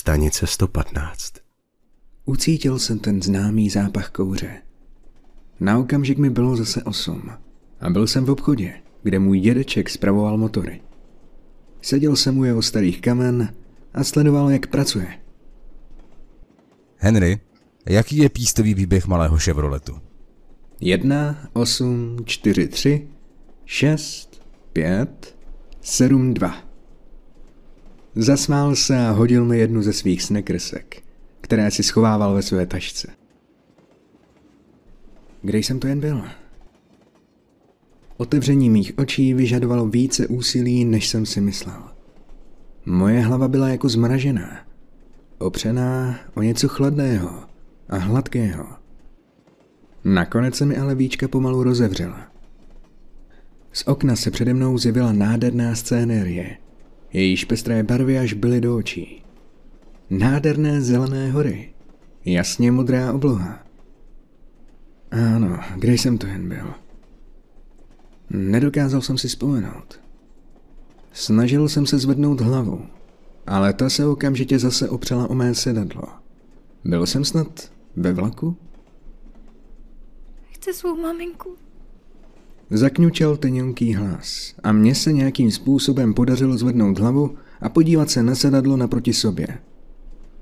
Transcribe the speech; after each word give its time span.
Stanice 0.00 0.46
115 0.46 1.32
Ucítil 2.24 2.78
jsem 2.78 2.98
ten 2.98 3.22
známý 3.22 3.70
zápach 3.70 4.10
kouře. 4.10 4.62
Na 5.60 5.78
okamžik 5.78 6.18
mi 6.18 6.30
bylo 6.30 6.56
zase 6.56 6.82
osm 6.82 7.30
a 7.80 7.90
byl 7.90 8.06
jsem 8.06 8.24
v 8.24 8.30
obchodě, 8.30 8.74
kde 9.02 9.18
můj 9.18 9.40
dědeček 9.40 9.90
spravoval 9.90 10.38
motory. 10.38 10.80
Seděl 11.82 12.16
jsem 12.16 12.38
u 12.38 12.44
jeho 12.44 12.62
starých 12.62 13.00
kamen 13.00 13.54
a 13.94 14.04
sledoval, 14.04 14.50
jak 14.50 14.66
pracuje. 14.66 15.08
Henry, 16.96 17.40
jaký 17.86 18.16
je 18.16 18.28
pístový 18.28 18.74
výběh 18.74 19.06
malého 19.06 19.38
Chevroletu? 19.38 20.00
1, 20.80 21.48
8, 21.52 22.16
4, 22.24 22.68
3, 22.68 23.08
6, 23.64 24.42
5, 24.72 25.36
7, 25.80 26.34
2. 26.34 26.69
Zasmál 28.14 28.76
se 28.76 29.06
a 29.06 29.10
hodil 29.10 29.44
mi 29.44 29.58
jednu 29.58 29.82
ze 29.82 29.92
svých 29.92 30.22
snackersek, 30.22 31.02
které 31.40 31.70
si 31.70 31.82
schovával 31.82 32.34
ve 32.34 32.42
své 32.42 32.66
tašce. 32.66 33.08
Kde 35.42 35.58
jsem 35.58 35.80
to 35.80 35.86
jen 35.86 36.00
byl? 36.00 36.22
Otevření 38.16 38.70
mých 38.70 38.92
očí 38.98 39.34
vyžadovalo 39.34 39.86
více 39.86 40.26
úsilí, 40.26 40.84
než 40.84 41.08
jsem 41.08 41.26
si 41.26 41.40
myslel. 41.40 41.82
Moje 42.86 43.20
hlava 43.20 43.48
byla 43.48 43.68
jako 43.68 43.88
zmražená, 43.88 44.66
opřená 45.38 46.20
o 46.34 46.42
něco 46.42 46.68
chladného 46.68 47.44
a 47.88 47.96
hladkého. 47.96 48.66
Nakonec 50.04 50.54
se 50.54 50.66
mi 50.66 50.76
ale 50.76 50.94
víčka 50.94 51.28
pomalu 51.28 51.62
rozevřela. 51.62 52.26
Z 53.72 53.82
okna 53.86 54.16
se 54.16 54.30
přede 54.30 54.54
mnou 54.54 54.78
zjevila 54.78 55.12
nádherná 55.12 55.74
scénérie, 55.74 56.56
jejíž 57.12 57.44
pestré 57.44 57.82
barvy 57.82 58.18
až 58.18 58.32
byly 58.32 58.60
do 58.60 58.76
očí. 58.76 59.22
Nádherné 60.10 60.80
zelené 60.80 61.30
hory, 61.30 61.72
jasně 62.24 62.72
modrá 62.72 63.12
obloha. 63.12 63.58
Ano, 65.10 65.60
kde 65.76 65.92
jsem 65.92 66.18
to 66.18 66.26
jen 66.26 66.48
byl? 66.48 66.74
Nedokázal 68.30 69.00
jsem 69.00 69.18
si 69.18 69.28
vzpomenout. 69.28 70.00
Snažil 71.12 71.68
jsem 71.68 71.86
se 71.86 71.98
zvednout 71.98 72.40
hlavu, 72.40 72.86
ale 73.46 73.72
ta 73.72 73.90
se 73.90 74.06
okamžitě 74.06 74.58
zase 74.58 74.88
opřela 74.88 75.30
o 75.30 75.34
mé 75.34 75.54
sedadlo. 75.54 76.02
Byl 76.84 77.06
jsem 77.06 77.24
snad 77.24 77.72
ve 77.96 78.12
vlaku? 78.12 78.56
Chci 80.50 80.74
svou 80.74 80.96
maminku. 80.96 81.56
Zakňučel 82.70 83.36
teňonký 83.36 83.94
hlas 83.94 84.54
a 84.62 84.72
mně 84.72 84.94
se 84.94 85.12
nějakým 85.12 85.50
způsobem 85.50 86.14
podařilo 86.14 86.58
zvednout 86.58 86.98
hlavu 86.98 87.34
a 87.60 87.68
podívat 87.68 88.10
se 88.10 88.22
na 88.22 88.34
sedadlo 88.34 88.76
naproti 88.76 89.12
sobě. 89.12 89.46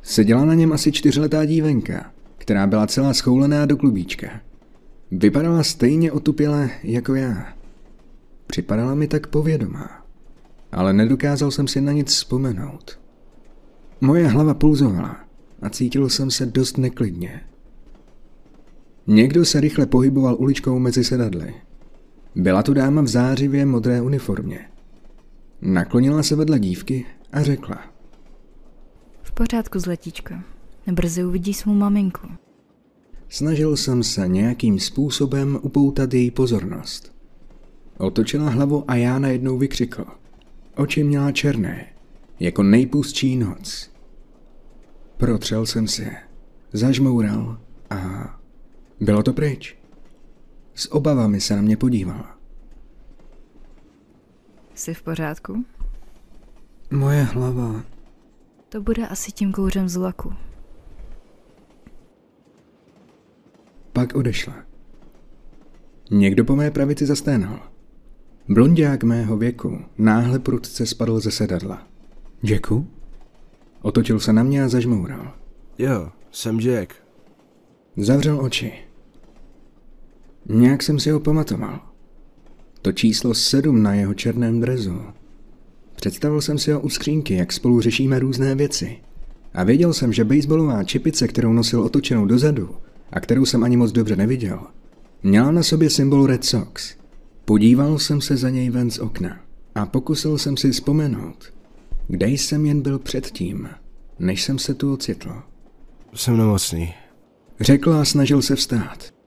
Seděla 0.02 0.44
na 0.44 0.54
něm 0.54 0.72
asi 0.72 0.92
čtyřletá 0.92 1.44
dívenka, 1.44 2.12
která 2.38 2.66
byla 2.66 2.86
celá 2.86 3.14
schoulená 3.14 3.66
do 3.66 3.76
klubíčka. 3.76 4.28
Vypadala 5.10 5.62
stejně 5.62 6.12
otupěle 6.12 6.70
jako 6.82 7.14
já. 7.14 7.46
Připadala 8.46 8.94
mi 8.94 9.08
tak 9.08 9.26
povědomá, 9.26 10.06
ale 10.72 10.92
nedokázal 10.92 11.50
jsem 11.50 11.68
si 11.68 11.80
na 11.80 11.92
nic 11.92 12.08
vzpomenout. 12.08 12.98
Moje 14.00 14.28
hlava 14.28 14.54
pulzovala 14.54 15.16
a 15.62 15.70
cítil 15.70 16.08
jsem 16.08 16.30
se 16.30 16.46
dost 16.46 16.78
neklidně. 16.78 17.40
Někdo 19.06 19.44
se 19.44 19.60
rychle 19.60 19.86
pohyboval 19.86 20.36
uličkou 20.38 20.78
mezi 20.78 21.04
sedadly. 21.04 21.54
Byla 22.38 22.62
to 22.62 22.74
dáma 22.74 23.02
v 23.02 23.06
zářivě 23.06 23.66
modré 23.66 24.02
uniformě. 24.02 24.68
Naklonila 25.62 26.22
se 26.22 26.36
vedle 26.36 26.58
dívky 26.58 27.06
a 27.32 27.42
řekla. 27.42 27.82
V 29.22 29.32
pořádku, 29.32 29.78
zletíčko. 29.78 30.34
Brzy 30.92 31.24
uvidí 31.24 31.54
svou 31.54 31.74
maminku. 31.74 32.28
Snažil 33.28 33.76
jsem 33.76 34.02
se 34.02 34.28
nějakým 34.28 34.80
způsobem 34.80 35.58
upoutat 35.62 36.14
její 36.14 36.30
pozornost. 36.30 37.12
Otočila 37.98 38.50
hlavu 38.50 38.84
a 38.88 38.94
já 38.94 39.18
najednou 39.18 39.58
vykřikl. 39.58 40.04
Oči 40.76 41.04
měla 41.04 41.32
černé, 41.32 41.86
jako 42.40 42.62
nejpustší 42.62 43.36
noc. 43.36 43.90
Protřel 45.16 45.66
jsem 45.66 45.88
se, 45.88 46.10
zažmoural 46.72 47.58
a 47.90 48.00
bylo 49.00 49.22
to 49.22 49.32
pryč. 49.32 49.77
S 50.78 50.92
obavami 50.92 51.40
se 51.40 51.56
na 51.56 51.62
mě 51.62 51.76
podívala. 51.76 52.38
Jsi 54.74 54.94
v 54.94 55.02
pořádku? 55.02 55.64
Moje 56.90 57.22
hlava. 57.22 57.82
To 58.68 58.80
bude 58.80 59.06
asi 59.06 59.32
tím 59.32 59.52
kouřem 59.52 59.88
z 59.88 59.96
laku. 59.96 60.32
Pak 63.92 64.14
odešla. 64.14 64.54
Někdo 66.10 66.44
po 66.44 66.56
mé 66.56 66.70
pravici 66.70 67.06
zasténal. 67.06 67.60
Blondiák 68.48 69.04
mého 69.04 69.36
věku 69.36 69.84
náhle 69.98 70.38
prudce 70.38 70.86
spadl 70.86 71.20
ze 71.20 71.30
sedadla. 71.30 71.86
Jacku? 72.42 72.90
Otočil 73.82 74.20
se 74.20 74.32
na 74.32 74.42
mě 74.42 74.64
a 74.64 74.68
zažmoural. 74.68 75.34
Jo, 75.78 76.10
jsem 76.30 76.60
Jack. 76.60 76.94
Zavřel 77.96 78.40
oči. 78.40 78.87
Nějak 80.48 80.82
jsem 80.82 81.00
si 81.00 81.10
ho 81.10 81.20
pamatoval. 81.20 81.80
To 82.82 82.92
číslo 82.92 83.34
sedm 83.34 83.82
na 83.82 83.94
jeho 83.94 84.14
černém 84.14 84.60
drezu. 84.60 85.02
Představil 85.96 86.40
jsem 86.40 86.58
si 86.58 86.72
ho 86.72 86.80
u 86.80 86.88
skřínky, 86.88 87.34
jak 87.34 87.52
spolu 87.52 87.80
řešíme 87.80 88.18
různé 88.18 88.54
věci. 88.54 88.96
A 89.54 89.64
věděl 89.64 89.92
jsem, 89.92 90.12
že 90.12 90.24
baseballová 90.24 90.84
čepice, 90.84 91.28
kterou 91.28 91.52
nosil 91.52 91.82
otočenou 91.82 92.26
dozadu 92.26 92.70
a 93.12 93.20
kterou 93.20 93.44
jsem 93.44 93.64
ani 93.64 93.76
moc 93.76 93.92
dobře 93.92 94.16
neviděl, 94.16 94.60
měla 95.22 95.50
na 95.50 95.62
sobě 95.62 95.90
symbol 95.90 96.26
Red 96.26 96.44
Sox. 96.44 96.96
Podíval 97.44 97.98
jsem 97.98 98.20
se 98.20 98.36
za 98.36 98.50
něj 98.50 98.70
ven 98.70 98.90
z 98.90 98.98
okna 98.98 99.40
a 99.74 99.86
pokusil 99.86 100.38
jsem 100.38 100.56
si 100.56 100.70
vzpomenout, 100.70 101.52
kde 102.08 102.28
jsem 102.28 102.66
jen 102.66 102.82
byl 102.82 102.98
předtím, 102.98 103.68
než 104.18 104.42
jsem 104.42 104.58
se 104.58 104.74
tu 104.74 104.92
ocitl. 104.92 105.30
Jsem 106.14 106.36
nemocný. 106.36 106.94
Řekl 107.60 107.92
a 107.92 108.04
snažil 108.04 108.42
se 108.42 108.56
vstát. 108.56 109.17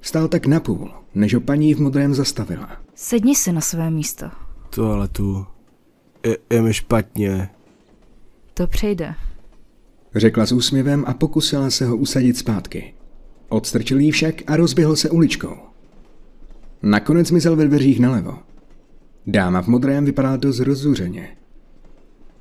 Stál 0.00 0.28
tak 0.28 0.46
napůl, 0.46 0.90
než 1.14 1.34
ho 1.34 1.40
paní 1.40 1.74
v 1.74 1.80
modrém 1.80 2.14
zastavila. 2.14 2.70
Sedni 2.94 3.34
si 3.34 3.52
na 3.52 3.60
své 3.60 3.90
místo. 3.90 4.26
To 4.70 4.90
ale 4.90 5.08
tu. 5.08 5.46
Je, 6.26 6.38
je 6.50 6.62
mi 6.62 6.74
špatně. 6.74 7.50
To 8.54 8.66
přejde. 8.66 9.14
Řekla 10.14 10.46
s 10.46 10.52
úsměvem 10.52 11.04
a 11.06 11.14
pokusila 11.14 11.70
se 11.70 11.86
ho 11.86 11.96
usadit 11.96 12.36
zpátky. 12.36 12.94
Odstrčil 13.48 14.00
jí 14.00 14.10
však 14.10 14.34
a 14.46 14.56
rozběhl 14.56 14.96
se 14.96 15.10
uličkou. 15.10 15.54
Nakonec 16.82 17.26
zmizel 17.26 17.56
ve 17.56 17.64
dveřích 17.64 18.00
nalevo. 18.00 18.38
Dáma 19.26 19.62
v 19.62 19.66
modrém 19.66 20.04
vypadala 20.04 20.36
dost 20.36 20.60
rozzuřeně. 20.60 21.36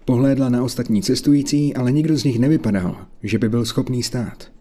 Pohlédla 0.05 0.49
na 0.49 0.63
ostatní 0.63 1.01
cestující, 1.01 1.75
ale 1.75 1.91
nikdo 1.91 2.17
z 2.17 2.23
nich 2.23 2.39
nevypadal, 2.39 3.05
že 3.23 3.39
by 3.39 3.49
byl 3.49 3.65
schopný 3.65 4.03
stát. 4.03 4.51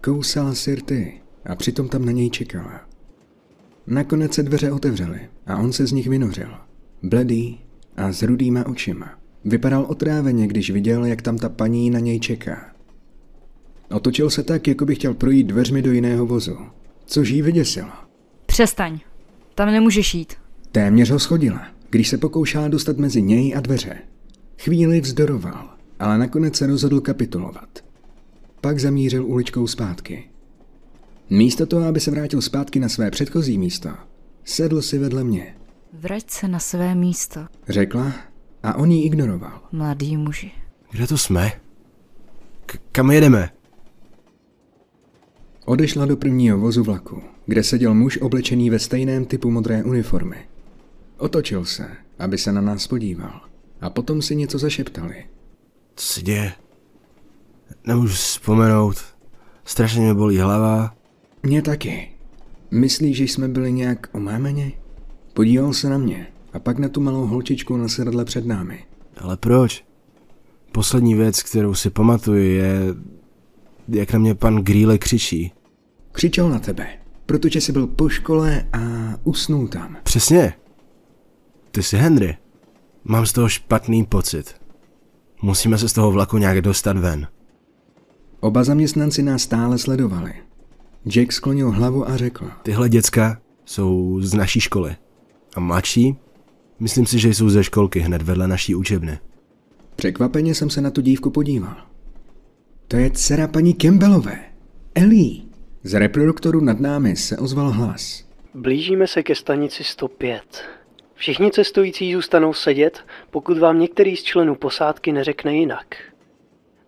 Kousala 0.00 0.54
sirty 0.54 1.20
a 1.46 1.56
přitom 1.56 1.88
tam 1.88 2.04
na 2.04 2.12
něj 2.12 2.30
čekala. 2.30 2.80
Nakonec 3.86 4.34
se 4.34 4.42
dveře 4.42 4.72
otevřely 4.72 5.20
a 5.46 5.56
on 5.56 5.72
se 5.72 5.86
z 5.86 5.92
nich 5.92 6.08
vynořil. 6.08 6.48
Bledý 7.02 7.60
a 7.96 8.12
s 8.12 8.22
rudýma 8.22 8.66
očima. 8.66 9.10
Vypadal 9.44 9.82
otráveně, 9.88 10.46
když 10.46 10.70
viděl, 10.70 11.04
jak 11.04 11.22
tam 11.22 11.38
ta 11.38 11.48
paní 11.48 11.90
na 11.90 11.98
něj 11.98 12.20
čeká. 12.20 12.72
Otočil 13.90 14.30
se 14.30 14.42
tak, 14.42 14.68
jako 14.68 14.84
by 14.84 14.94
chtěl 14.94 15.14
projít 15.14 15.46
dveřmi 15.46 15.82
do 15.82 15.92
jiného 15.92 16.26
vozu, 16.26 16.56
což 17.06 17.28
jí 17.28 17.42
vyděsilo. 17.42 17.90
Přestaň. 18.46 18.98
Tam 19.54 19.72
nemůžeš 19.72 20.14
jít. 20.14 20.34
Téměř 20.72 21.10
ho 21.10 21.18
schodila, 21.18 21.66
když 21.90 22.08
se 22.08 22.18
pokoušela 22.18 22.68
dostat 22.68 22.98
mezi 22.98 23.22
něj 23.22 23.54
a 23.56 23.60
dveře. 23.60 23.96
Chvíli 24.58 25.00
vzdoroval, 25.00 25.70
ale 25.98 26.18
nakonec 26.18 26.56
se 26.56 26.66
rozhodl 26.66 27.00
kapitulovat. 27.00 27.84
Pak 28.60 28.78
zamířil 28.78 29.26
uličkou 29.26 29.66
zpátky. 29.66 30.24
Místo 31.30 31.66
toho, 31.66 31.86
aby 31.88 32.00
se 32.00 32.10
vrátil 32.10 32.42
zpátky 32.42 32.80
na 32.80 32.88
své 32.88 33.10
předchozí 33.10 33.58
místo, 33.58 33.88
sedl 34.44 34.82
si 34.82 34.98
vedle 34.98 35.24
mě. 35.24 35.56
Vrať 35.92 36.30
se 36.30 36.48
na 36.48 36.58
své 36.58 36.94
místo, 36.94 37.40
Řekla 37.68 38.12
a 38.62 38.74
on 38.74 38.90
ji 38.90 39.04
ignoroval. 39.04 39.60
mladý 39.72 40.16
muži. 40.16 40.50
Kde 40.90 41.06
to 41.06 41.18
jsme? 41.18 41.52
K- 42.66 42.78
kam 42.92 43.10
jedeme? 43.10 43.50
Odešla 45.64 46.06
do 46.06 46.16
prvního 46.16 46.58
vozu 46.58 46.82
vlaku, 46.84 47.22
kde 47.46 47.62
seděl 47.62 47.94
muž 47.94 48.18
oblečený 48.20 48.70
ve 48.70 48.78
stejném 48.78 49.24
typu 49.24 49.50
modré 49.50 49.84
uniformy. 49.84 50.36
Otočil 51.18 51.64
se, 51.64 51.88
aby 52.18 52.38
se 52.38 52.52
na 52.52 52.60
nás 52.60 52.86
podíval. 52.86 53.40
A 53.80 53.90
potom 53.90 54.22
si 54.22 54.36
něco 54.36 54.58
zašeptali. 54.58 55.24
Co 55.96 56.06
se 56.06 56.22
děje? 56.22 56.52
Nemůžu 57.86 58.14
si 58.14 58.22
vzpomenout. 58.22 58.96
Strašně 59.64 60.00
mě 60.00 60.14
bolí 60.14 60.38
hlava. 60.38 60.95
Mě 61.46 61.62
taky. 61.62 62.08
Myslíš, 62.70 63.16
že 63.16 63.24
jsme 63.24 63.48
byli 63.48 63.72
nějak 63.72 64.08
omámeni? 64.12 64.78
Podíval 65.32 65.72
se 65.72 65.90
na 65.90 65.98
mě 65.98 66.26
a 66.52 66.58
pak 66.58 66.78
na 66.78 66.88
tu 66.88 67.00
malou 67.00 67.26
holčičku 67.26 67.76
na 67.76 67.88
sedadle 67.88 68.24
před 68.24 68.46
námi. 68.46 68.84
Ale 69.16 69.36
proč? 69.36 69.84
Poslední 70.72 71.14
věc, 71.14 71.42
kterou 71.42 71.74
si 71.74 71.90
pamatuju, 71.90 72.42
je, 72.42 72.80
jak 73.88 74.12
na 74.12 74.18
mě 74.18 74.34
pan 74.34 74.56
Gríle 74.56 74.98
křičí. 74.98 75.52
Křičel 76.12 76.48
na 76.48 76.58
tebe, 76.58 76.86
protože 77.26 77.60
jsi 77.60 77.72
byl 77.72 77.86
po 77.86 78.08
škole 78.08 78.68
a 78.72 78.80
usnul 79.24 79.68
tam. 79.68 79.96
Přesně. 80.02 80.54
Ty 81.70 81.82
jsi 81.82 81.96
Henry. 81.96 82.36
Mám 83.04 83.26
z 83.26 83.32
toho 83.32 83.48
špatný 83.48 84.04
pocit. 84.04 84.54
Musíme 85.42 85.78
se 85.78 85.88
z 85.88 85.92
toho 85.92 86.10
vlaku 86.10 86.38
nějak 86.38 86.60
dostat 86.60 86.96
ven. 86.96 87.26
Oba 88.40 88.64
zaměstnanci 88.64 89.22
nás 89.22 89.42
stále 89.42 89.78
sledovali. 89.78 90.45
Jack 91.08 91.32
sklonil 91.32 91.70
hlavu 91.70 92.08
a 92.08 92.16
řekl. 92.16 92.50
Tyhle 92.62 92.88
děcka 92.88 93.40
jsou 93.64 94.20
z 94.20 94.34
naší 94.34 94.60
školy. 94.60 94.96
A 95.56 95.60
mladší? 95.60 96.16
Myslím 96.80 97.06
si, 97.06 97.18
že 97.18 97.28
jsou 97.28 97.48
ze 97.48 97.64
školky 97.64 98.00
hned 98.00 98.22
vedle 98.22 98.48
naší 98.48 98.74
učebny. 98.74 99.18
Překvapeně 99.96 100.54
jsem 100.54 100.70
se 100.70 100.80
na 100.80 100.90
tu 100.90 101.00
dívku 101.00 101.30
podíval. 101.30 101.76
To 102.88 102.96
je 102.96 103.10
dcera 103.10 103.48
paní 103.48 103.74
Campbellové. 103.74 104.38
Ellie. 104.94 105.42
Z 105.82 105.94
reproduktoru 105.94 106.60
nad 106.60 106.80
námi 106.80 107.16
se 107.16 107.38
ozval 107.38 107.70
hlas. 107.70 108.24
Blížíme 108.54 109.06
se 109.06 109.22
ke 109.22 109.34
stanici 109.34 109.84
105. 109.84 110.42
Všichni 111.14 111.50
cestující 111.50 112.14
zůstanou 112.14 112.52
sedět, 112.52 113.04
pokud 113.30 113.58
vám 113.58 113.78
některý 113.78 114.16
z 114.16 114.22
členů 114.22 114.54
posádky 114.54 115.12
neřekne 115.12 115.56
jinak. 115.56 115.96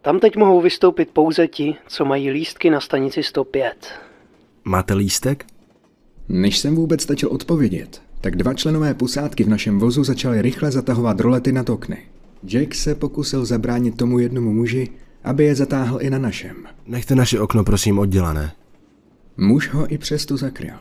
Tam 0.02 0.20
teď 0.20 0.36
mohou 0.36 0.60
vystoupit 0.60 1.10
pouze 1.10 1.48
ti, 1.48 1.76
co 1.86 2.04
mají 2.04 2.30
lístky 2.30 2.70
na 2.70 2.80
stanici 2.80 3.22
105. 3.22 3.88
Máte 4.68 4.94
lístek? 4.94 5.46
Než 6.28 6.58
jsem 6.58 6.74
vůbec 6.74 7.02
stačil 7.02 7.28
odpovědět, 7.28 8.02
tak 8.20 8.36
dva 8.36 8.54
členové 8.54 8.94
posádky 8.94 9.44
v 9.44 9.48
našem 9.48 9.78
vozu 9.78 10.04
začali 10.04 10.42
rychle 10.42 10.70
zatahovat 10.70 11.20
rolety 11.20 11.52
nad 11.52 11.70
okny. 11.70 11.98
Jack 12.46 12.74
se 12.74 12.94
pokusil 12.94 13.44
zabránit 13.44 13.96
tomu 13.96 14.18
jednomu 14.18 14.52
muži, 14.52 14.88
aby 15.24 15.44
je 15.44 15.54
zatáhl 15.54 15.98
i 16.02 16.10
na 16.10 16.18
našem. 16.18 16.56
Nechte 16.86 17.14
naše 17.14 17.40
okno 17.40 17.64
prosím 17.64 17.98
oddělané. 17.98 18.52
Muž 19.36 19.68
ho 19.68 19.92
i 19.92 19.98
přesto 19.98 20.36
zakryl. 20.36 20.74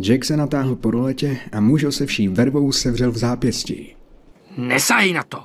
Jack 0.00 0.24
se 0.24 0.36
natáhl 0.36 0.76
po 0.76 0.90
roletě 0.90 1.38
a 1.52 1.60
muž 1.60 1.84
ho 1.84 1.92
se 1.92 2.06
vší 2.06 2.28
vervou 2.28 2.72
sevřel 2.72 3.12
v 3.12 3.16
zápěstí. 3.16 3.96
Nesahej 4.56 5.12
na 5.12 5.22
to! 5.22 5.38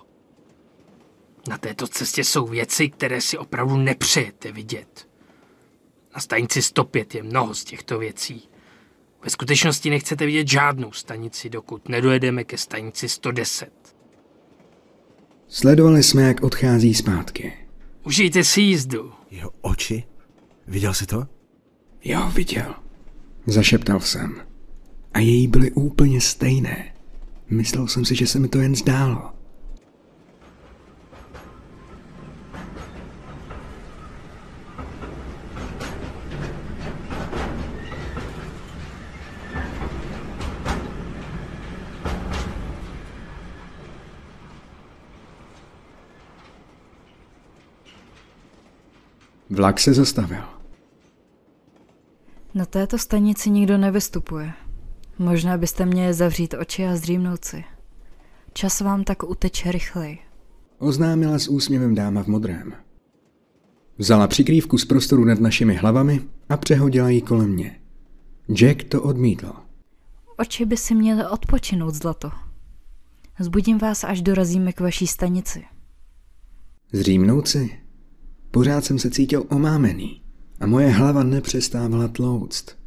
Na 1.50 1.58
této 1.58 1.88
cestě 1.88 2.24
jsou 2.24 2.48
věci, 2.48 2.90
které 2.90 3.22
si 3.22 3.38
opravdu 3.38 3.78
nepřejete 3.78 4.52
vidět. 4.52 5.13
Na 6.16 6.22
stanici 6.22 6.62
105 6.62 7.16
je 7.16 7.24
mnoho 7.24 7.56
z 7.56 7.64
těchto 7.64 8.00
věcí. 8.00 8.50
Ve 9.24 9.30
skutečnosti 9.30 9.90
nechcete 9.90 10.26
vidět 10.26 10.48
žádnou 10.48 10.92
stanici, 10.92 11.50
dokud 11.50 11.90
nedojedeme 11.90 12.44
ke 12.44 12.58
stanici 12.58 13.10
110. 13.10 13.70
Sledovali 15.48 16.04
jsme, 16.04 16.22
jak 16.24 16.44
odchází 16.44 16.94
zpátky. 16.94 17.54
Užijte 18.06 18.44
si 18.44 18.62
jízdu. 18.62 19.12
Jeho 19.32 19.52
oči? 19.62 20.04
Viděl 20.68 20.94
jsi 20.94 21.06
to? 21.06 21.28
Jo, 22.04 22.32
viděl. 22.36 22.76
Zašeptal 23.46 24.00
jsem. 24.00 24.42
A 25.14 25.20
její 25.20 25.48
byly 25.48 25.72
úplně 25.72 26.22
stejné. 26.22 26.94
Myslel 27.50 27.88
jsem 27.88 28.06
si, 28.06 28.16
že 28.16 28.28
se 28.28 28.40
mi 28.40 28.48
to 28.48 28.60
jen 28.60 28.76
zdálo. 28.76 29.32
Vlak 49.56 49.80
se 49.80 49.94
zastavil. 49.94 50.44
Na 52.54 52.66
této 52.66 52.98
stanici 52.98 53.50
nikdo 53.50 53.78
nevystupuje. 53.78 54.54
Možná 55.20 55.58
byste 55.58 55.86
měli 55.86 56.14
zavřít 56.14 56.54
oči 56.54 56.86
a 56.86 56.96
zdřímnout 56.96 57.46
si. 57.46 57.64
Čas 58.54 58.82
vám 58.82 59.04
tak 59.04 59.24
uteče 59.24 59.72
rychleji. 59.72 60.20
Oznámila 60.78 61.40
s 61.40 61.48
úsměvem 61.48 61.96
dáma 61.96 62.24
v 62.24 62.28
modrém. 62.28 62.74
Vzala 63.98 64.28
přikrývku 64.28 64.78
z 64.78 64.86
prostoru 64.86 65.26
nad 65.26 65.40
našimi 65.40 65.76
hlavami 65.76 66.22
a 66.50 66.58
přehodila 66.58 67.10
ji 67.10 67.22
kolem 67.22 67.50
mě. 67.50 67.80
Jack 68.54 68.84
to 68.84 69.02
odmítl. 69.02 69.54
Oči 70.38 70.66
by 70.66 70.78
si 70.78 70.96
měly 70.96 71.28
odpočinout, 71.28 71.96
zlato. 71.96 72.32
Zbudím 73.40 73.78
vás, 73.78 74.04
až 74.04 74.22
dorazíme 74.22 74.74
k 74.74 74.80
vaší 74.80 75.08
stanici. 75.08 75.64
Zřímnout 76.92 77.48
si? 77.48 77.83
Pořád 78.54 78.86
jsem 78.86 79.00
se 79.00 79.10
cítil 79.10 79.46
omámený 79.50 80.22
a 80.60 80.68
moje 80.68 80.90
hlava 80.90 81.24
nepřestávala 81.24 82.08
tlouct. 82.08 82.78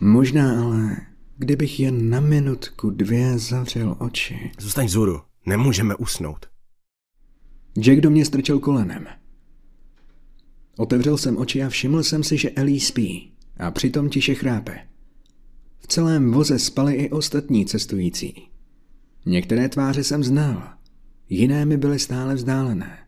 Možná 0.00 0.62
ale, 0.64 0.96
kdybych 1.36 1.80
jen 1.80 2.10
na 2.10 2.20
minutku 2.20 2.90
dvě 2.90 3.38
zavřel 3.38 3.96
oči. 3.98 4.50
Zůstaň 4.60 4.86
vzhůru. 4.86 5.20
Nemůžeme 5.46 5.94
usnout. 5.94 6.46
Jack 7.78 8.00
do 8.00 8.10
mě 8.10 8.24
strčil 8.24 8.58
kolenem. 8.58 9.06
Otevřel 10.76 11.18
jsem 11.18 11.36
oči 11.36 11.62
a 11.62 11.68
všiml 11.68 12.02
jsem 12.02 12.24
si, 12.24 12.36
že 12.36 12.50
Ellie 12.50 12.80
spí 12.80 13.32
a 13.56 13.70
přitom 13.70 14.08
tiše 14.08 14.34
chrápe. 14.34 14.78
V 15.78 15.86
celém 15.86 16.32
voze 16.32 16.58
spali 16.58 16.94
i 16.94 17.10
ostatní 17.10 17.66
cestující. 17.66 18.48
Některé 19.26 19.68
tváře 19.68 20.04
jsem 20.04 20.24
znal, 20.24 20.68
jiné 21.28 21.66
mi 21.66 21.76
byly 21.76 21.98
stále 21.98 22.34
vzdálené. 22.34 23.01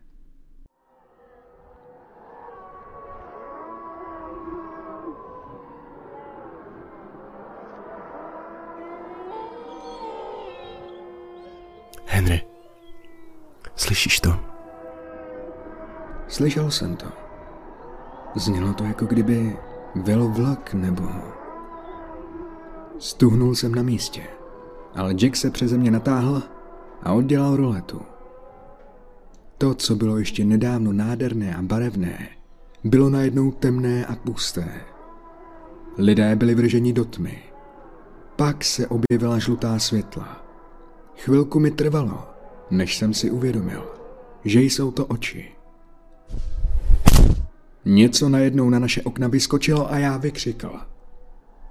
Henry, 12.15 12.41
slyšíš 13.75 14.19
to? 14.19 14.39
Slyšel 16.27 16.71
jsem 16.71 16.95
to. 16.95 17.05
Znělo 18.35 18.73
to 18.73 18.83
jako 18.83 19.05
kdyby 19.05 19.57
vel 19.95 20.27
vlak 20.27 20.73
nebo... 20.73 21.09
Stuhnul 22.99 23.55
jsem 23.55 23.75
na 23.75 23.81
místě, 23.81 24.23
ale 24.95 25.13
Jack 25.13 25.35
se 25.35 25.51
přeze 25.51 25.77
mě 25.77 25.91
natáhl 25.91 26.43
a 27.03 27.13
oddělal 27.13 27.55
roletu. 27.55 28.01
To, 29.57 29.73
co 29.73 29.95
bylo 29.95 30.17
ještě 30.17 30.45
nedávno 30.45 30.93
nádherné 30.93 31.55
a 31.55 31.61
barevné, 31.61 32.27
bylo 32.83 33.09
najednou 33.09 33.51
temné 33.51 34.05
a 34.05 34.15
pusté. 34.15 34.81
Lidé 35.97 36.35
byli 36.35 36.55
vrženi 36.55 36.93
do 36.93 37.05
tmy. 37.05 37.43
Pak 38.35 38.63
se 38.63 38.87
objevila 38.87 39.39
žlutá 39.39 39.79
světla. 39.79 40.44
Chvilku 41.17 41.59
mi 41.59 41.71
trvalo, 41.71 42.27
než 42.71 42.97
jsem 42.97 43.13
si 43.13 43.31
uvědomil, 43.31 43.91
že 44.45 44.61
jsou 44.61 44.91
to 44.91 45.05
oči. 45.05 45.51
Něco 47.85 48.29
najednou 48.29 48.69
na 48.69 48.79
naše 48.79 49.01
okna 49.01 49.27
vyskočilo 49.27 49.91
a 49.91 49.97
já 49.97 50.17
vykřikl. 50.17 50.79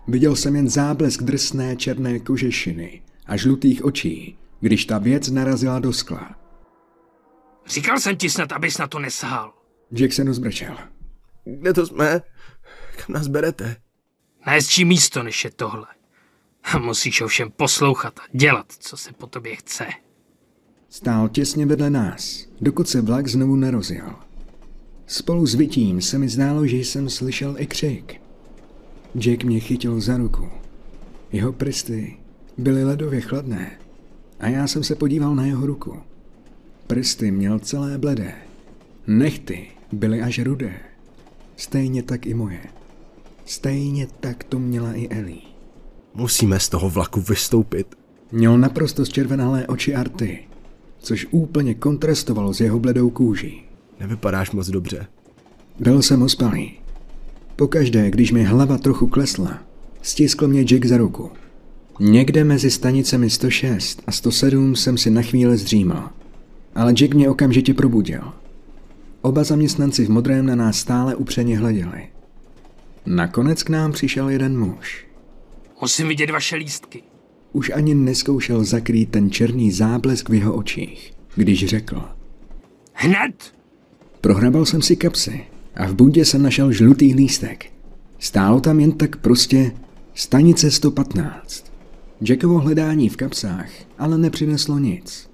Viděl 0.09 0.37
jsem 0.37 0.57
jen 0.57 0.69
záblesk 0.69 1.23
drsné 1.23 1.77
černé 1.77 2.19
kožešiny 2.19 3.03
a 3.27 3.37
žlutých 3.37 3.85
očí, 3.85 4.39
když 4.61 4.85
ta 4.85 4.99
věc 4.99 5.31
narazila 5.31 5.79
do 5.79 5.93
skla. 5.93 6.35
Říkal 7.67 8.01
jsem 8.01 8.17
ti 8.17 8.31
snad, 8.31 8.53
abys 8.53 8.79
na 8.79 8.87
to 8.87 8.99
nesahal. 8.99 9.53
Jack 9.95 10.13
se 10.13 10.25
rozbrečel. 10.25 10.77
Kde 11.45 11.73
to 11.73 11.87
jsme? 11.87 12.21
Kam 12.97 13.15
nás 13.15 13.27
berete? 13.27 13.77
Na 14.47 14.53
hezčí 14.53 14.85
místo, 14.85 15.23
než 15.23 15.45
je 15.45 15.51
tohle. 15.51 15.87
A 16.65 16.79
musíš 16.79 17.21
ovšem 17.21 17.51
poslouchat 17.51 18.19
a 18.19 18.23
dělat, 18.33 18.67
co 18.79 18.97
se 18.97 19.13
po 19.13 19.27
tobě 19.27 19.57
chce. 19.57 19.87
Stál 20.89 21.29
těsně 21.29 21.67
vedle 21.67 21.91
nás, 21.91 22.47
dokud 22.61 22.89
se 22.89 23.01
vlak 23.01 23.29
znovu 23.29 23.57
nerozjel. 23.57 24.15
Spolu 25.07 25.47
s 25.47 25.55
vytím 25.55 26.01
se 26.01 26.19
mi 26.19 26.29
zdálo, 26.29 26.67
že 26.67 26.77
jsem 26.77 27.11
slyšel 27.11 27.55
i 27.59 27.67
křik. 27.67 28.21
Jack 29.19 29.45
mě 29.45 29.61
chytil 29.61 30.01
za 30.01 30.17
ruku. 30.17 30.49
Jeho 31.33 31.53
prsty 31.53 32.17
byly 32.59 32.85
ledově 32.85 33.21
chladné 33.21 33.79
a 34.41 34.49
já 34.49 34.67
jsem 34.67 34.85
se 34.85 34.95
podíval 34.95 35.35
na 35.35 35.47
jeho 35.47 35.67
ruku. 35.67 35.99
Prsty 36.87 37.31
měl 37.31 37.59
celé 37.59 37.99
bledé. 37.99 38.35
Nechty 39.07 39.69
byly 39.93 40.23
až 40.23 40.39
rudé. 40.39 40.81
Stejně 41.57 42.03
tak 42.03 42.27
i 42.27 42.35
moje. 42.35 42.61
Stejně 43.45 44.07
tak 44.21 44.45
to 44.45 44.59
měla 44.59 44.93
i 44.93 45.09
Ellie. 45.09 45.54
Musíme 46.15 46.61
z 46.61 46.69
toho 46.69 46.91
vlaku 46.91 47.21
vystoupit. 47.21 47.87
Měl 48.33 48.59
naprosto 48.59 49.07
zčervenalé 49.07 49.67
oči 49.67 49.95
Arty, 49.95 50.39
což 50.99 51.27
úplně 51.31 51.75
kontrastovalo 51.75 52.55
s 52.55 52.61
jeho 52.61 52.79
bledou 52.79 53.11
kůží. 53.11 53.65
Nevypadáš 54.01 54.51
moc 54.51 54.69
dobře. 54.69 55.07
Byl 55.81 56.03
jsem 56.03 56.23
ospalý. 56.23 56.73
Pokaždé, 57.57 58.11
když 58.11 58.33
mi 58.33 58.45
hlava 58.45 58.79
trochu 58.79 59.07
klesla, 59.07 59.59
stiskl 60.03 60.49
mě 60.49 60.63
Jack 60.65 60.85
za 60.85 60.97
ruku. 60.97 61.31
Někde 62.01 62.45
mezi 62.45 62.71
stanicemi 62.71 63.31
106 63.31 64.03
a 64.07 64.13
107 64.13 64.77
jsem 64.77 64.99
si 64.99 65.11
na 65.11 65.23
chvíli 65.23 65.57
zdřímal, 65.57 66.11
ale 66.75 66.93
Jack 66.93 67.15
mě 67.15 67.31
okamžitě 67.31 67.75
probudil. 67.75 68.23
Oba 69.23 69.45
zaměstnanci 69.45 70.07
v 70.07 70.09
modrém 70.09 70.47
na 70.47 70.55
nás 70.55 70.79
stále 70.79 71.15
upřeně 71.15 71.59
hleděli. 71.59 72.09
Nakonec 73.07 73.63
k 73.63 73.71
nám 73.71 73.93
přišel 73.93 74.29
jeden 74.29 74.59
muž. 74.59 75.07
Musím 75.81 76.09
vidět 76.09 76.31
vaše 76.31 76.57
lístky. 76.57 77.03
Už 77.53 77.71
ani 77.71 77.95
neskoušel 77.95 78.65
zakrýt 78.65 79.11
ten 79.11 79.31
černý 79.31 79.71
záblesk 79.71 80.29
v 80.29 80.35
jeho 80.35 80.55
očích, 80.55 81.13
když 81.35 81.67
řekl. 81.67 82.03
Hned! 82.93 83.55
Prohrabal 84.21 84.67
jsem 84.67 84.83
si 84.83 84.97
kapsy 84.97 85.47
a 85.75 85.87
v 85.87 85.95
bundě 85.95 86.25
jsem 86.25 86.43
našel 86.43 86.73
žlutý 86.73 87.15
lístek. 87.15 87.67
Stálo 88.19 88.61
tam 88.61 88.81
jen 88.81 88.93
tak 88.93 89.17
prostě 89.17 89.73
stanice 90.15 90.71
115. 90.71 91.73
Jackovo 92.21 92.59
hledání 92.59 93.09
v 93.09 93.17
kapsách 93.17 93.69
ale 93.99 94.19
nepřineslo 94.19 94.79
nic. 94.79 95.31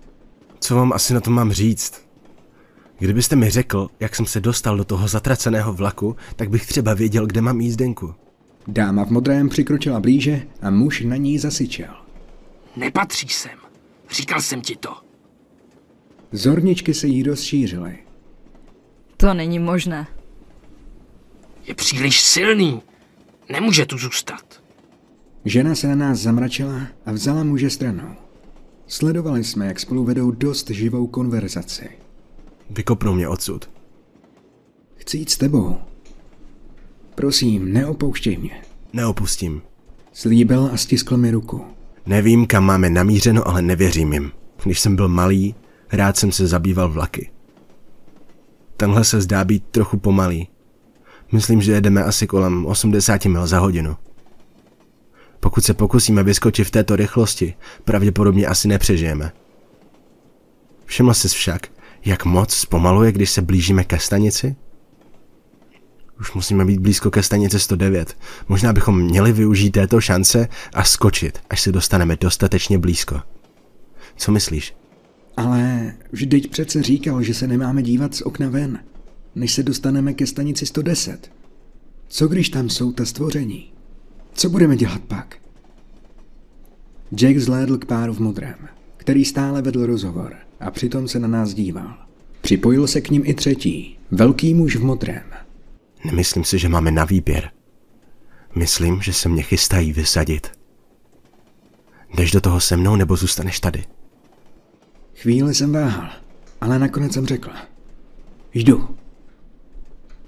Co 0.61 0.76
vám 0.76 0.92
asi 0.92 1.14
na 1.14 1.20
to 1.20 1.30
mám 1.30 1.52
říct? 1.52 2.11
Kdybyste 2.99 3.37
mi 3.37 3.50
řekl, 3.50 3.88
jak 4.00 4.16
jsem 4.16 4.26
se 4.26 4.40
dostal 4.40 4.76
do 4.76 4.85
toho 4.85 5.09
zatraceného 5.09 5.73
vlaku, 5.73 6.16
tak 6.37 6.50
bych 6.50 6.66
třeba 6.66 6.94
věděl, 6.94 7.26
kde 7.26 7.40
mám 7.40 7.61
jízdenku. 7.61 8.14
Dáma 8.71 9.05
v 9.05 9.11
modrém 9.11 9.49
přikročila 9.49 10.00
blíže 10.00 10.43
a 10.62 10.71
muž 10.71 11.00
na 11.00 11.17
ní 11.17 11.39
zasyčel. 11.39 11.95
Nepatří 12.77 13.29
sem. 13.29 13.59
Říkal 14.11 14.41
jsem 14.41 14.61
ti 14.61 14.77
to. 14.77 14.91
Zorničky 16.33 16.95
se 16.95 17.07
jí 17.07 17.23
rozšířily. 17.23 17.99
To 19.17 19.35
není 19.35 19.59
možné. 19.59 20.07
Je 21.67 21.75
příliš 21.75 22.21
silný. 22.21 22.83
Nemůže 23.49 23.87
tu 23.87 23.99
zůstat. 23.99 24.62
Žena 25.45 25.75
se 25.75 25.89
na 25.89 25.95
nás 25.95 26.19
zamračila 26.19 26.81
a 27.07 27.12
vzala 27.12 27.45
muže 27.45 27.71
stranou. 27.71 28.15
Sledovali 28.87 29.45
jsme, 29.45 29.67
jak 29.67 29.81
spolu 29.81 30.05
vedou 30.05 30.31
dost 30.31 30.71
živou 30.71 31.07
konverzaci. 31.07 31.91
Vykopnou 32.71 33.15
mě 33.15 33.29
odsud. 33.29 33.71
Chci 34.97 35.17
jít 35.19 35.31
s 35.31 35.37
tebou. 35.39 35.79
Prosím, 37.21 37.73
neopouštěj 37.73 38.37
mě. 38.37 38.62
Neopustím. 38.93 39.62
Slíbil 40.12 40.71
a 40.73 40.77
stiskl 40.77 41.17
mi 41.17 41.31
ruku. 41.31 41.65
Nevím, 42.07 42.47
kam 42.47 42.65
máme 42.65 42.91
namířeno, 42.91 43.49
ale 43.49 43.62
nevěřím 43.62 44.12
jim. 44.12 44.33
Když 44.65 44.81
jsem 44.81 44.97
byl 44.97 45.09
malý, 45.09 45.55
rád 45.93 46.17
jsem 46.17 46.33
se 46.33 46.47
zabýval 46.47 46.91
vlaky. 46.91 47.31
Tenhle 48.77 49.05
se 49.05 49.21
zdá 49.21 49.45
být 49.45 49.65
trochu 49.71 49.99
pomalý. 49.99 50.49
Myslím, 51.33 51.62
že 51.62 51.73
jedeme 51.73 52.05
asi 52.05 52.27
kolem 52.27 52.67
80 52.67 53.25
mil 53.25 53.47
za 53.47 53.59
hodinu. 53.59 53.97
Pokud 55.41 55.65
se 55.65 55.75
pokusíme 55.75 56.23
vyskočit 56.23 56.67
v 56.67 56.71
této 56.71 56.97
rychlosti, 56.97 57.55
pravděpodobně 57.85 58.47
asi 58.47 58.69
nepřežijeme. 58.69 59.33
Všiml 60.85 61.15
jsi 61.15 61.29
však, 61.29 61.69
jak 62.05 62.25
moc 62.25 62.55
zpomaluje, 62.55 63.12
když 63.12 63.31
se 63.31 63.43
blížíme 63.43 63.85
ke 63.85 63.99
stanici? 63.99 64.57
Už 66.21 66.33
musíme 66.33 66.65
být 66.65 66.81
blízko 66.81 67.11
ke 67.11 67.23
stanici 67.23 67.61
109. 67.61 68.17
Možná 68.49 68.73
bychom 68.73 69.00
měli 69.00 69.33
využít 69.33 69.71
této 69.71 70.00
šance 70.00 70.49
a 70.75 70.85
skočit, 70.85 71.39
až 71.50 71.61
se 71.61 71.73
dostaneme 71.73 72.17
dostatečně 72.21 72.79
blízko. 72.79 73.21
Co 74.17 74.33
myslíš? 74.33 74.75
Ale 75.37 75.93
vždyť 76.12 76.50
přece 76.50 76.83
říkal, 76.83 77.23
že 77.23 77.35
se 77.35 77.47
nemáme 77.47 77.83
dívat 77.83 78.15
z 78.15 78.23
okna 78.23 78.49
ven, 78.49 78.79
než 79.35 79.53
se 79.53 79.62
dostaneme 79.62 80.15
ke 80.15 80.27
stanici 80.27 80.67
110. 80.67 81.31
Co 82.09 82.29
když 82.29 82.49
tam 82.49 82.71
jsou 82.71 82.93
ta 82.93 83.05
stvoření? 83.05 83.73
Co 84.35 84.50
budeme 84.50 84.77
dělat 84.77 85.00
pak? 85.00 85.37
Jack 87.15 87.39
zhlédl 87.39 87.79
k 87.79 87.85
páru 87.85 88.15
v 88.15 88.21
modrém, 88.21 88.69
který 88.97 89.25
stále 89.25 89.62
vedl 89.62 89.87
rozhovor 89.87 90.35
a 90.61 90.71
přitom 90.71 91.09
se 91.09 91.19
na 91.19 91.29
nás 91.29 91.55
díval. 91.55 91.95
Připojil 92.41 92.87
se 92.87 93.00
k 93.00 93.11
ním 93.11 93.23
i 93.27 93.35
třetí, 93.35 93.99
velký 94.11 94.55
muž 94.55 94.77
v 94.77 94.85
modrém. 94.85 95.23
Nemyslím 96.04 96.45
si, 96.45 96.59
že 96.59 96.69
máme 96.69 96.90
na 96.90 97.04
výběr. 97.04 97.50
Myslím, 98.54 99.02
že 99.02 99.12
se 99.12 99.28
mě 99.28 99.42
chystají 99.42 99.92
vysadit. 99.92 100.52
Jdeš 102.14 102.30
do 102.30 102.40
toho 102.40 102.61
se 102.61 102.76
mnou 102.76 102.97
nebo 102.97 103.16
zůstaneš 103.16 103.61
tady? 103.61 103.85
Chvíli 105.14 105.54
jsem 105.54 105.73
váhal, 105.73 106.11
ale 106.61 106.78
nakonec 106.78 107.12
jsem 107.12 107.26
řekl. 107.26 107.50
Jdu. 108.54 108.97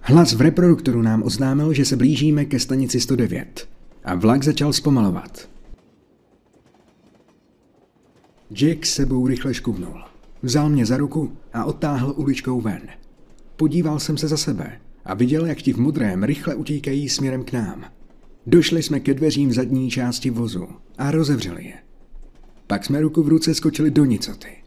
Hlas 0.00 0.32
v 0.32 0.40
reproduktoru 0.40 1.02
nám 1.02 1.22
oznámil, 1.22 1.72
že 1.72 1.84
se 1.84 1.96
blížíme 1.96 2.44
ke 2.44 2.60
stanici 2.60 3.00
109 3.00 3.68
a 4.04 4.14
vlak 4.14 4.42
začal 4.42 4.72
zpomalovat. 4.72 5.48
Jack 8.52 8.86
sebou 8.86 9.26
rychle 9.26 9.54
škubnul. 9.54 10.04
Vzal 10.42 10.68
mě 10.68 10.86
za 10.86 10.96
ruku 10.96 11.36
a 11.52 11.64
odtáhl 11.64 12.14
uličkou 12.16 12.60
ven. 12.60 12.82
Podíval 13.56 13.98
jsem 13.98 14.18
se 14.18 14.28
za 14.28 14.36
sebe 14.36 14.80
a 15.04 15.14
viděl, 15.14 15.46
jak 15.46 15.58
ti 15.58 15.72
v 15.72 15.78
modrém 15.78 16.22
rychle 16.22 16.54
utíkají 16.54 17.08
směrem 17.08 17.44
k 17.44 17.52
nám. 17.52 17.84
Došli 18.46 18.82
jsme 18.82 19.00
ke 19.00 19.14
dveřím 19.14 19.48
v 19.48 19.52
zadní 19.52 19.90
části 19.90 20.30
vozu 20.30 20.68
a 20.98 21.10
rozevřeli 21.10 21.64
je. 21.64 21.74
Pak 22.66 22.84
jsme 22.84 23.00
ruku 23.00 23.22
v 23.22 23.28
ruce 23.28 23.54
skočili 23.54 23.90
do 23.90 24.04
nicoty. 24.04 24.61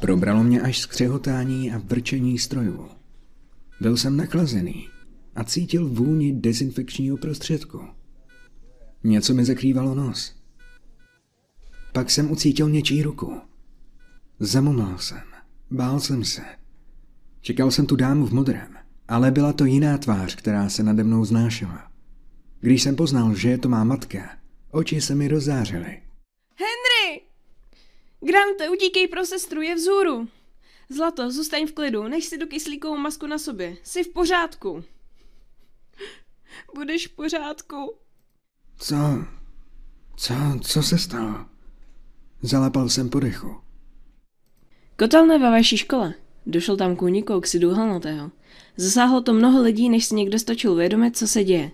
Probralo 0.00 0.44
mě 0.44 0.60
až 0.60 0.78
skřehotání 0.78 1.72
a 1.72 1.78
vrčení 1.78 2.38
strojů. 2.38 2.88
Byl 3.80 3.96
jsem 3.96 4.16
naklazený 4.16 4.88
a 5.34 5.44
cítil 5.44 5.88
vůni 5.88 6.32
dezinfekčního 6.32 7.16
prostředku. 7.16 7.80
Něco 9.04 9.34
mi 9.34 9.44
zakrývalo 9.44 9.94
nos. 9.94 10.34
Pak 11.92 12.10
jsem 12.10 12.30
ucítil 12.30 12.70
něčí 12.70 13.02
ruku. 13.02 13.40
Zamumlal 14.40 14.98
jsem. 14.98 15.22
Bál 15.70 16.00
jsem 16.00 16.24
se. 16.24 16.42
Čekal 17.40 17.70
jsem 17.70 17.86
tu 17.86 17.96
dámu 17.96 18.26
v 18.26 18.32
modrém, 18.32 18.74
ale 19.08 19.30
byla 19.30 19.52
to 19.52 19.64
jiná 19.64 19.98
tvář, 19.98 20.34
která 20.34 20.68
se 20.68 20.82
nade 20.82 21.04
mnou 21.04 21.24
znášela. 21.24 21.90
Když 22.60 22.82
jsem 22.82 22.96
poznal, 22.96 23.34
že 23.34 23.50
je 23.50 23.58
to 23.58 23.68
má 23.68 23.84
matka, 23.84 24.36
oči 24.70 25.00
se 25.00 25.14
mi 25.14 25.28
rozářily. 25.28 26.03
Grante, 28.24 28.70
utíkej 28.70 29.08
pro 29.08 29.26
sestru, 29.26 29.62
je 29.62 29.74
vzhůru. 29.74 30.28
Zlato, 30.88 31.30
zůstaň 31.30 31.66
v 31.66 31.72
klidu, 31.72 32.08
než 32.08 32.24
si 32.24 32.38
tu 32.38 32.46
kyslíkovou 32.46 32.96
masku 32.96 33.26
na 33.26 33.38
sobě. 33.38 33.76
Jsi 33.82 34.04
v 34.04 34.08
pořádku. 34.08 34.84
Budeš 36.74 37.06
v 37.06 37.10
pořádku. 37.10 37.94
Co? 38.78 38.96
Co? 40.16 40.34
Co 40.62 40.82
se 40.82 40.98
stalo? 40.98 41.46
Zalepal 42.42 42.88
jsem 42.88 43.10
po 43.10 43.20
dechu. 43.20 43.56
Kotelné 44.98 45.38
ve 45.38 45.50
vaší 45.50 45.76
škole. 45.76 46.14
Došel 46.46 46.76
tam 46.76 46.96
k 46.96 47.02
úniku 47.02 47.34
oxidu 47.34 47.70
uhelnatého. 47.70 48.30
Zasáhlo 48.76 49.20
to 49.20 49.32
mnoho 49.32 49.62
lidí, 49.62 49.88
než 49.88 50.04
si 50.04 50.14
někdo 50.14 50.38
stačil 50.38 50.72
uvědomit, 50.72 51.16
co 51.16 51.28
se 51.28 51.44
děje. 51.44 51.70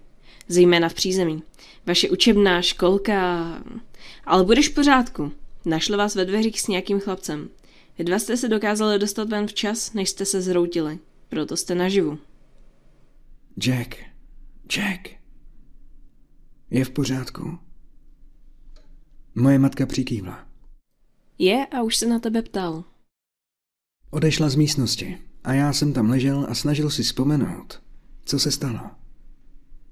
Zejména 0.48 0.88
v 0.88 0.94
přízemí. 0.94 1.42
Vaše 1.86 2.10
učebná 2.10 2.62
školka... 2.62 3.46
Ale 4.24 4.44
budeš 4.44 4.68
v 4.68 4.74
pořádku. 4.74 5.32
Našli 5.64 5.96
vás 5.96 6.14
ve 6.14 6.24
dveřích 6.24 6.60
s 6.60 6.68
nějakým 6.68 7.00
chlapcem. 7.00 7.48
Vy 7.98 8.04
dva 8.04 8.18
jste 8.18 8.36
se 8.36 8.48
dokázali 8.48 8.98
dostat 8.98 9.28
ven 9.28 9.46
včas, 9.46 9.92
než 9.92 10.10
jste 10.10 10.24
se 10.24 10.42
zroutili. 10.42 10.98
Proto 11.28 11.56
jste 11.56 11.74
naživu. 11.74 12.18
Jack. 13.58 13.94
Jack. 14.74 15.08
Je 16.70 16.84
v 16.84 16.90
pořádku. 16.90 17.58
Moje 19.34 19.58
matka 19.58 19.86
přikývla. 19.86 20.46
Je 21.38 21.66
a 21.66 21.82
už 21.82 21.96
se 21.96 22.06
na 22.06 22.18
tebe 22.18 22.42
ptal. 22.42 22.84
Odešla 24.10 24.48
z 24.48 24.54
místnosti 24.54 25.18
a 25.44 25.52
já 25.52 25.72
jsem 25.72 25.92
tam 25.92 26.10
ležel 26.10 26.46
a 26.48 26.54
snažil 26.54 26.90
si 26.90 27.02
vzpomenout, 27.02 27.82
co 28.24 28.38
se 28.38 28.50
stalo. 28.50 28.80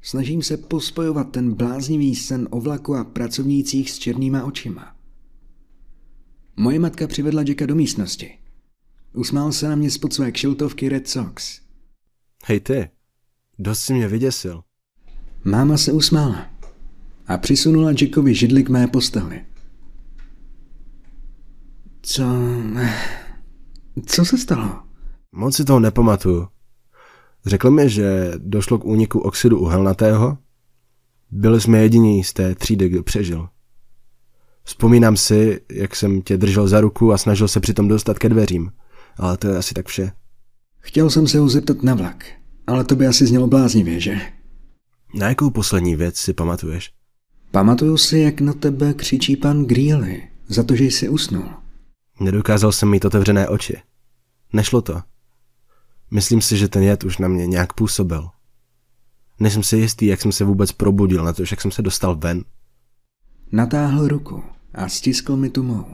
Snažím 0.02 0.42
se 0.42 0.56
pospojovat 0.56 1.32
ten 1.32 1.54
bláznivý 1.54 2.14
sen 2.16 2.48
o 2.50 2.60
vlaku 2.60 2.94
a 2.94 3.04
pracovnících 3.04 3.90
s 3.90 3.98
černýma 3.98 4.44
očima. 4.44 4.97
Moje 6.58 6.78
matka 6.78 7.06
přivedla 7.06 7.42
Jacka 7.42 7.66
do 7.66 7.74
místnosti. 7.74 8.38
Usmál 9.12 9.52
se 9.52 9.68
na 9.68 9.76
mě 9.76 9.90
spod 9.90 10.12
své 10.12 10.32
kšiltovky 10.32 10.88
Red 10.88 11.08
Sox. 11.08 11.60
Hej 12.44 12.60
ty, 12.60 12.88
dost 13.58 13.80
si 13.80 13.94
mě 13.94 14.08
vyděsil. 14.08 14.62
Máma 15.44 15.76
se 15.76 15.92
usmála 15.92 16.46
a 17.26 17.38
přisunula 17.38 17.90
Jackovi 17.90 18.34
židli 18.34 18.62
k 18.62 18.68
mé 18.68 18.86
posteli. 18.86 19.44
Co... 22.02 22.24
Co 24.06 24.24
se 24.24 24.38
stalo? 24.38 24.82
Moc 25.32 25.56
si 25.56 25.64
toho 25.64 25.80
nepamatuju. 25.80 26.48
Řekl 27.46 27.70
mi, 27.70 27.90
že 27.90 28.32
došlo 28.38 28.78
k 28.78 28.84
úniku 28.84 29.18
oxidu 29.18 29.58
uhelnatého. 29.58 30.38
Byli 31.30 31.60
jsme 31.60 31.78
jediní 31.78 32.24
z 32.24 32.32
té 32.32 32.54
třídy, 32.54 32.88
kdo 32.88 33.02
přežil. 33.02 33.48
Vzpomínám 34.68 35.16
si, 35.16 35.60
jak 35.72 35.96
jsem 35.96 36.22
tě 36.22 36.36
držel 36.36 36.68
za 36.68 36.80
ruku 36.80 37.12
a 37.12 37.18
snažil 37.18 37.48
se 37.48 37.60
přitom 37.60 37.88
dostat 37.88 38.18
ke 38.18 38.28
dveřím. 38.28 38.72
ale 39.16 39.36
to 39.36 39.48
je 39.48 39.56
asi 39.56 39.74
tak 39.74 39.86
vše. 39.86 40.12
Chtěl 40.80 41.10
jsem 41.10 41.26
se 41.26 41.38
ho 41.38 41.48
zeptat 41.48 41.82
na 41.82 41.94
vlak, 41.94 42.24
ale 42.66 42.84
to 42.84 42.96
by 42.96 43.06
asi 43.06 43.26
znělo 43.26 43.46
bláznivě, 43.46 44.00
že? 44.00 44.20
Na 45.14 45.28
jakou 45.28 45.50
poslední 45.50 45.96
věc 45.96 46.16
si 46.16 46.32
pamatuješ? 46.32 46.90
Pamatuju 47.50 47.96
si, 47.96 48.18
jak 48.18 48.40
na 48.40 48.52
tebe 48.52 48.94
křičí 48.94 49.36
pan 49.36 49.64
Greeley 49.64 50.28
za 50.48 50.62
to, 50.62 50.76
že 50.76 50.84
jsi 50.84 51.08
usnul. 51.08 51.48
Nedokázal 52.20 52.72
jsem 52.72 52.90
mít 52.90 53.04
otevřené 53.04 53.48
oči. 53.48 53.76
Nešlo 54.52 54.82
to. 54.82 55.02
Myslím 56.10 56.40
si, 56.40 56.56
že 56.58 56.68
ten 56.68 56.82
jed 56.82 57.04
už 57.04 57.18
na 57.18 57.28
mě 57.28 57.46
nějak 57.46 57.72
působil. 57.72 58.28
Nejsem 59.40 59.62
si 59.62 59.76
jistý, 59.76 60.06
jak 60.06 60.20
jsem 60.20 60.32
se 60.32 60.44
vůbec 60.44 60.72
probudil, 60.72 61.24
na 61.24 61.32
to, 61.32 61.42
jak 61.50 61.60
jsem 61.60 61.70
se 61.70 61.82
dostal 61.82 62.16
ven. 62.16 62.44
Natáhl 63.52 64.08
ruku 64.08 64.42
a 64.74 64.88
stiskl 64.88 65.36
mi 65.36 65.50
tu 65.50 65.62
mou. 65.62 65.84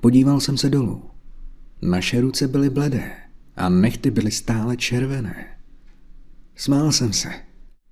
Podíval 0.00 0.40
jsem 0.40 0.56
se 0.56 0.70
dolů. 0.70 1.02
Naše 1.82 2.20
ruce 2.20 2.48
byly 2.48 2.70
bledé 2.70 3.12
a 3.56 3.68
nechty 3.68 4.10
byly 4.10 4.30
stále 4.30 4.76
červené. 4.76 5.46
Smál 6.56 6.92
jsem 6.92 7.12
se. 7.12 7.28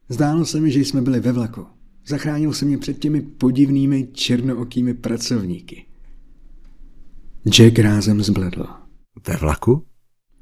Zdálo 0.08 0.44
se 0.44 0.60
mi, 0.60 0.70
že 0.70 0.80
jsme 0.80 1.02
byli 1.02 1.20
ve 1.20 1.32
vlaku. 1.32 1.66
Zachránil 2.06 2.52
se 2.52 2.64
mě 2.64 2.78
před 2.78 2.98
těmi 2.98 3.20
podivnými 3.20 4.08
černookými 4.12 4.94
pracovníky. 4.94 5.84
Jack 7.48 7.78
rázem 7.78 8.22
zbledl. 8.22 8.66
Ve 9.28 9.36
vlaku? 9.36 9.84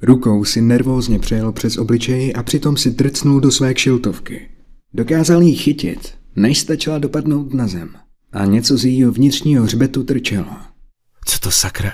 Rukou 0.02 0.44
si 0.44 0.60
nervózně 0.60 1.18
přejel 1.18 1.52
přes 1.52 1.76
obličej 1.76 2.32
a 2.36 2.42
přitom 2.42 2.76
si 2.76 2.94
trcnul 2.94 3.40
do 3.40 3.50
své 3.50 3.74
kšiltovky. 3.74 4.48
Dokázal 4.94 5.42
jí 5.42 5.56
chytit, 5.56 6.14
než 6.36 6.58
stačila 6.58 6.98
dopadnout 6.98 7.54
na 7.54 7.66
zem. 7.66 8.07
A 8.32 8.44
něco 8.44 8.76
z 8.76 8.84
jejího 8.84 9.12
vnitřního 9.12 9.64
hřbetu 9.64 10.04
trčelo. 10.04 10.56
Co 11.26 11.38
to 11.38 11.50
sakra? 11.50 11.92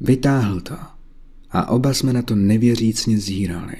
Vytáhl 0.00 0.60
to. 0.60 0.76
A 1.50 1.68
oba 1.68 1.94
jsme 1.94 2.12
na 2.12 2.22
to 2.22 2.34
nevěřícně 2.34 3.18
zírali. 3.18 3.76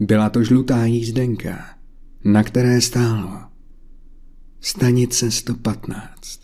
Byla 0.00 0.30
to 0.30 0.44
žlutá 0.44 0.84
jízdenka, 0.84 1.78
na 2.24 2.42
které 2.42 2.80
stálo 2.80 3.40
Stanice 4.60 5.30
115. 5.30 6.40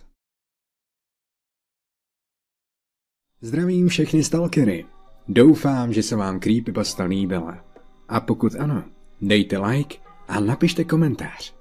Zdravím 3.40 3.88
všechny 3.88 4.24
stalkery. 4.24 4.86
Doufám, 5.28 5.92
že 5.92 6.02
se 6.02 6.16
vám 6.16 6.40
Creepypasta 6.40 7.04
líbila. 7.04 7.64
A 8.08 8.20
pokud 8.20 8.54
ano, 8.54 8.84
dejte 9.20 9.58
like 9.58 9.98
a 10.28 10.40
napište 10.40 10.84
komentář. 10.84 11.57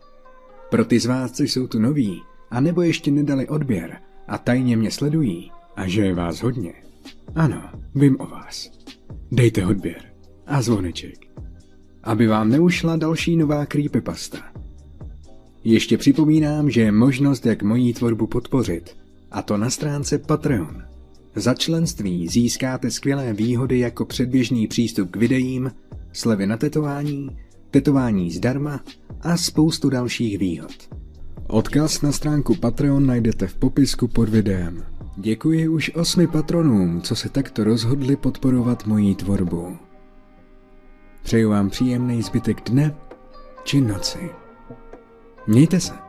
Pro 0.70 0.86
ty 0.86 1.00
z 1.00 1.06
vás, 1.06 1.32
co 1.32 1.44
jsou 1.44 1.68
tu 1.68 1.80
noví, 1.80 2.22
a 2.52 2.62
nebo 2.62 2.82
ještě 2.82 3.12
nedali 3.12 3.48
odběr 3.48 3.98
a 4.28 4.38
tajně 4.38 4.78
mě 4.78 4.92
sledují, 4.92 5.52
a 5.76 5.88
že 5.88 6.02
je 6.02 6.14
vás 6.14 6.44
hodně. 6.44 6.74
Ano, 7.36 7.70
vím 7.96 8.16
o 8.20 8.26
vás. 8.28 8.72
Dejte 9.32 9.66
odběr 9.66 10.02
a 10.48 10.62
zvoneček, 10.62 11.20
aby 12.04 12.28
vám 12.28 12.50
neušla 12.50 12.98
další 12.98 13.36
nová 13.36 13.66
creepypasta. 13.66 14.38
Ještě 15.64 15.98
připomínám, 15.98 16.70
že 16.70 16.82
je 16.82 16.92
možnost, 16.92 17.46
jak 17.46 17.64
moji 17.64 17.94
tvorbu 17.94 18.28
podpořit, 18.28 18.98
a 19.32 19.42
to 19.42 19.58
na 19.58 19.70
stránce 19.70 20.18
Patreon. 20.18 20.84
Za 21.36 21.54
členství 21.54 22.28
získáte 22.28 22.92
skvělé 22.92 23.34
výhody 23.34 23.80
jako 23.80 24.06
předběžný 24.06 24.68
přístup 24.68 25.12
k 25.12 25.16
videím, 25.16 25.72
slevy 26.14 26.48
na 26.48 26.58
tetování, 26.58 27.38
tetování 27.72 28.32
zdarma 28.32 28.84
a 29.22 29.38
spoustu 29.38 29.90
dalších 29.90 30.38
výhod. 30.38 30.74
Odkaz 31.48 32.02
na 32.02 32.12
stránku 32.12 32.56
Patreon 32.56 33.06
najdete 33.06 33.48
v 33.48 33.56
popisku 33.56 34.08
pod 34.08 34.30
videem. 34.30 34.86
Děkuji 35.18 35.68
už 35.68 35.92
osmi 35.96 36.28
patronům, 36.28 37.02
co 37.02 37.16
se 37.16 37.30
takto 37.30 37.64
rozhodli 37.64 38.16
podporovat 38.16 38.86
moji 38.86 39.16
tvorbu. 39.16 39.78
Přeju 41.24 41.50
vám 41.50 41.70
příjemný 41.70 42.22
zbytek 42.22 42.70
dne 42.70 42.96
či 43.64 43.82
noci. 43.82 44.30
Mějte 45.48 45.80
se. 45.80 46.07